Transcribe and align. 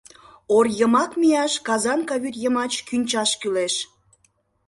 Ор 0.55 0.65
йымак 0.79 1.11
мияш 1.21 1.53
Казанка 1.67 2.15
вӱд 2.23 2.35
йымач 2.43 2.73
кӱнчаш 2.87 3.31
кӱлеш. 3.41 3.75